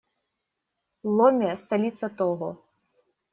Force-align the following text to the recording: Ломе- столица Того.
Ломе- 1.03 1.55
столица 1.57 2.09
Того. 2.09 2.65